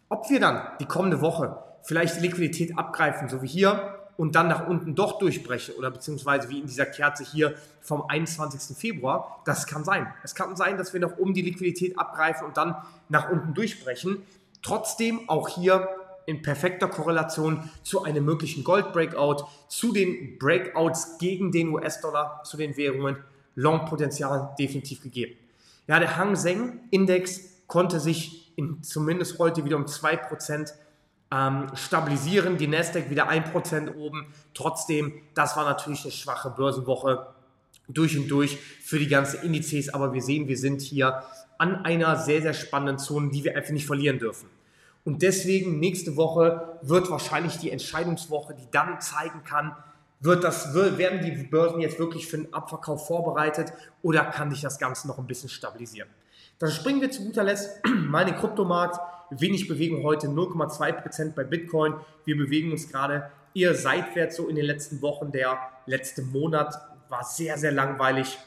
Ob 0.09 0.29
wir 0.29 0.41
dann 0.41 0.61
die 0.81 0.87
kommende 0.87 1.21
Woche 1.21 1.57
vielleicht 1.85 2.17
die 2.17 2.23
Liquidität 2.23 2.77
abgreifen, 2.77 3.29
so 3.29 3.43
wie 3.43 3.47
hier, 3.47 4.04
und 4.17 4.35
dann 4.35 4.49
nach 4.49 4.67
unten 4.67 4.95
doch 4.95 5.19
durchbrechen 5.19 5.75
oder 5.75 5.91
beziehungsweise 5.91 6.49
wie 6.49 6.61
in 6.61 6.67
dieser 6.67 6.87
Kerze 6.87 7.25
hier 7.25 7.55
vom 7.81 8.03
21. 8.09 8.77
Februar, 8.77 9.43
das 9.45 9.67
kann 9.67 9.85
sein. 9.85 10.07
Es 10.23 10.35
kann 10.35 10.57
sein, 10.57 10.79
dass 10.79 10.93
wir 10.93 11.01
noch 11.01 11.19
um 11.19 11.35
die 11.35 11.43
Liquidität 11.43 11.99
abgreifen 11.99 12.47
und 12.47 12.57
dann 12.57 12.77
nach 13.09 13.31
unten 13.31 13.55
durchbrechen. 13.55 14.23
Trotzdem 14.63 15.29
auch 15.29 15.49
hier 15.49 15.89
in 16.27 16.43
perfekter 16.43 16.89
Korrelation 16.89 17.69
zu 17.83 18.03
einem 18.03 18.25
möglichen 18.25 18.65
Gold-Breakout, 18.65 19.45
zu 19.69 19.93
den 19.93 20.39
Breakouts 20.39 21.19
gegen 21.19 21.53
den 21.53 21.69
US-Dollar, 21.69 22.43
zu 22.45 22.57
den 22.57 22.77
Währungen, 22.77 23.19
Long-Potenzial 23.57 24.55
definitiv 24.59 25.03
gegeben. 25.03 25.35
Ja, 25.87 25.99
der 26.01 26.17
Hang 26.17 26.35
Seng 26.35 26.81
Index 26.91 27.63
konnte 27.67 28.01
sich 28.01 28.53
in, 28.57 28.83
zumindest 28.83 29.39
heute 29.39 29.65
wieder 29.65 29.77
um 29.77 29.85
2% 29.85 30.73
ähm, 31.33 31.69
stabilisieren, 31.75 32.57
die 32.57 32.67
Nasdaq 32.67 33.11
wieder 33.11 33.29
1% 33.29 33.95
oben. 33.95 34.27
Trotzdem, 34.55 35.13
das 35.35 35.57
war 35.57 35.65
natürlich 35.65 36.03
eine 36.03 36.13
schwache 36.13 36.51
Börsenwoche 36.51 37.27
durch 37.89 38.17
und 38.17 38.29
durch 38.29 38.59
für 38.83 38.99
die 38.99 39.09
ganzen 39.09 39.43
Indizes, 39.43 39.93
aber 39.93 40.13
wir 40.13 40.23
sehen, 40.23 40.49
wir 40.49 40.57
sind 40.57 40.81
hier 40.81 41.23
an 41.59 41.85
einer 41.85 42.17
sehr, 42.17 42.43
sehr 42.43 42.55
spannenden 42.55 42.99
Zone, 42.99 43.31
die 43.31 43.45
wir 43.45 43.57
einfach 43.57 43.73
nicht 43.73 43.87
verlieren 43.87 44.19
dürfen. 44.19 44.49
Und 45.05 45.23
deswegen 45.23 45.81
nächste 45.81 46.17
Woche 46.17 46.79
wird 46.83 47.11
wahrscheinlich 47.11 47.59
die 47.59 47.71
Entscheidungswoche, 47.71 48.55
die 48.55 48.67
dann 48.71 49.01
zeigen 49.01 49.45
kann, 49.45 49.77
wird 50.21 50.43
das, 50.43 50.75
werden 50.75 51.21
die 51.21 51.33
Börsen 51.45 51.81
jetzt 51.81 51.99
wirklich 51.99 52.27
für 52.27 52.39
einen 52.39 52.55
Abverkauf 52.55 53.07
vorbereitet 53.07 53.73
oder 54.01 54.25
kann 54.25 54.51
sich 54.51 54.63
das 54.63 54.79
Ganze 54.79 55.07
noch 55.07 55.19
ein 55.19 55.27
bisschen 55.27 55.51
stabilisieren? 55.51 56.09
Dann 56.59 56.71
springen 56.71 57.03
wir 57.03 57.11
zu 57.11 57.25
guter 57.25 57.45
Letzt 57.45 57.85
mal 57.85 58.23
in 58.23 58.29
den 58.29 58.37
Kryptomarkt. 58.37 58.99
Wenig 59.31 59.69
Bewegung 59.69 60.05
heute, 60.05 60.29
0,2% 60.29 61.35
bei 61.35 61.45
Bitcoin. 61.45 61.95
Wir 62.25 62.37
bewegen 62.37 62.73
uns 62.73 62.89
gerade 62.89 63.31
eher 63.55 63.75
seitwärts 63.75 64.37
so 64.37 64.49
in 64.49 64.57
den 64.57 64.65
letzten 64.65 65.03
Wochen. 65.03 65.33
Der 65.33 65.59
letzte 65.87 66.23
Monat 66.23 66.75
war 67.09 67.25
sehr, 67.25 67.59
sehr 67.59 67.73
langweilig 67.73 68.39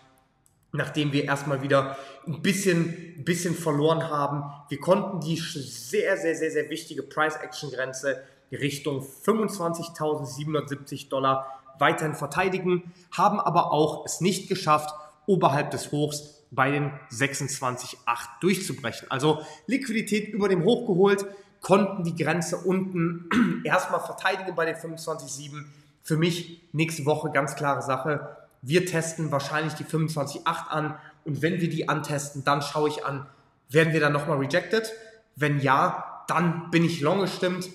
nachdem 0.74 1.12
wir 1.12 1.26
erstmal 1.26 1.62
wieder 1.62 1.98
ein 2.26 2.42
bisschen, 2.42 3.24
bisschen 3.24 3.54
verloren 3.56 4.10
haben. 4.10 4.44
Wir 4.70 4.80
konnten 4.80 5.20
die 5.22 5.36
sehr, 5.38 6.18
sehr, 6.18 6.36
sehr, 6.36 6.52
sehr 6.52 6.70
wichtige 6.70 7.04
Price-Action-Grenze 7.04 8.22
Richtung 8.52 9.02
25.770 9.02 11.08
Dollar 11.10 11.62
weiterhin 11.80 12.16
verteidigen, 12.16 12.92
haben 13.12 13.40
aber 13.40 13.72
auch 13.72 14.04
es 14.06 14.20
nicht 14.22 14.50
geschafft, 14.50 14.94
oberhalb 15.26 15.72
des 15.72 15.92
Hochs 15.92 16.37
bei 16.52 16.72
den 16.72 16.92
26,8 17.12 17.98
durchzubrechen. 18.42 19.12
Also 19.12 19.42
Liquidität 19.66 20.30
über 20.30 20.50
dem 20.50 20.64
Hoch 20.64 20.88
geholt, 20.88 21.26
konnten 21.62 22.04
die 22.04 22.16
Grenze 22.16 22.58
unten 22.58 23.30
erstmal 23.64 24.00
verteidigen 24.00 24.56
bei 24.56 24.66
den 24.66 24.76
25,7. 24.76 25.66
Für 26.04 26.18
mich 26.18 26.62
nächste 26.72 27.06
Woche 27.06 27.32
ganz 27.32 27.56
klare 27.56 27.82
Sache 27.82 28.38
wir 28.62 28.86
testen 28.86 29.32
wahrscheinlich 29.32 29.74
die 29.74 29.86
25.8 29.86 30.68
an 30.68 31.00
und 31.26 31.42
wenn 31.42 31.62
wir 31.62 31.70
die 31.70 31.90
antesten, 31.90 32.44
dann 32.44 32.62
schaue 32.62 32.90
ich 32.90 33.06
an, 33.06 33.26
werden 33.70 33.94
wir 33.94 34.00
dann 34.00 34.14
nochmal 34.14 34.38
rejected? 34.38 34.92
Wenn 35.36 35.60
ja, 35.60 36.24
dann 36.28 36.72
bin 36.72 36.84
ich 36.84 37.02
long 37.02 37.22
gestimmt. 37.22 37.70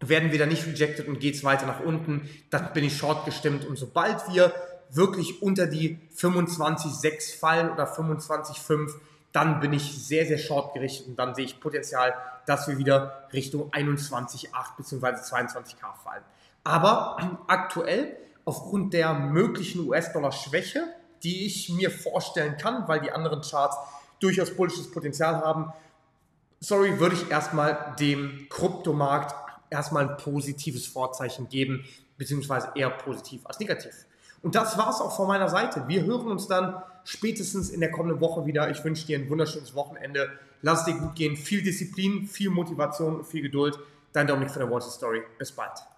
Werden 0.00 0.32
wir 0.32 0.38
dann 0.38 0.48
nicht 0.48 0.66
rejected 0.66 1.06
und 1.06 1.20
geht 1.20 1.36
es 1.36 1.44
weiter 1.44 1.66
nach 1.66 1.78
unten, 1.78 2.28
dann 2.50 2.72
bin 2.72 2.82
ich 2.82 2.96
short 2.96 3.24
gestimmt. 3.24 3.64
Und 3.64 3.76
sobald 3.76 4.32
wir 4.32 4.52
wirklich 4.94 5.42
unter 5.42 5.66
die 5.66 5.98
25,6 6.16 7.38
fallen 7.38 7.70
oder 7.70 7.92
25,5, 7.92 8.92
dann 9.32 9.60
bin 9.60 9.72
ich 9.72 10.06
sehr, 10.06 10.26
sehr 10.26 10.38
short 10.38 10.74
gerichtet 10.74 11.08
und 11.08 11.16
dann 11.16 11.34
sehe 11.34 11.46
ich 11.46 11.60
Potenzial, 11.60 12.14
dass 12.46 12.68
wir 12.68 12.78
wieder 12.78 13.28
Richtung 13.32 13.70
21,8 13.70 14.48
bzw. 14.76 15.06
22k 15.06 15.94
fallen. 16.04 16.22
Aber 16.64 17.16
aktuell 17.46 18.16
aufgrund 18.44 18.92
der 18.92 19.14
möglichen 19.14 19.88
US-Dollar-Schwäche, 19.88 20.84
die 21.22 21.46
ich 21.46 21.70
mir 21.70 21.90
vorstellen 21.90 22.56
kann, 22.58 22.86
weil 22.88 23.00
die 23.00 23.12
anderen 23.12 23.42
Charts 23.42 23.76
durchaus 24.20 24.54
bullisches 24.54 24.90
Potenzial 24.90 25.36
haben, 25.36 25.72
sorry, 26.60 26.98
würde 26.98 27.14
ich 27.14 27.30
erstmal 27.30 27.94
dem 27.98 28.46
Kryptomarkt 28.50 29.34
erstmal 29.70 30.08
ein 30.08 30.16
positives 30.16 30.86
Vorzeichen 30.86 31.48
geben, 31.48 31.84
beziehungsweise 32.18 32.72
eher 32.74 32.90
positiv 32.90 33.46
als 33.46 33.58
negativ. 33.58 34.06
Und 34.42 34.54
das 34.54 34.76
war 34.76 34.90
es 34.90 35.00
auch 35.00 35.14
von 35.14 35.28
meiner 35.28 35.48
Seite. 35.48 35.84
Wir 35.86 36.04
hören 36.04 36.26
uns 36.26 36.48
dann 36.48 36.82
spätestens 37.04 37.70
in 37.70 37.80
der 37.80 37.90
kommenden 37.90 38.20
Woche 38.20 38.44
wieder. 38.44 38.70
Ich 38.70 38.84
wünsche 38.84 39.06
dir 39.06 39.18
ein 39.18 39.30
wunderschönes 39.30 39.74
Wochenende. 39.74 40.30
Lass 40.62 40.84
dir 40.84 40.94
gut 40.94 41.14
gehen. 41.14 41.36
Viel 41.36 41.62
Disziplin, 41.62 42.26
viel 42.26 42.50
Motivation 42.50 43.16
und 43.16 43.26
viel 43.26 43.42
Geduld. 43.42 43.78
Dein 44.12 44.26
Dominik 44.26 44.50
von 44.50 44.68
der 44.68 44.80
Street 44.80 44.92
Story. 44.92 45.22
Bis 45.38 45.52
bald. 45.52 45.91